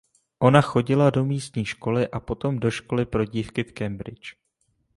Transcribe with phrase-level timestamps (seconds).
[0.39, 4.35] Ona chodila do místní školy a potom do školy pro dívky v Cambridge.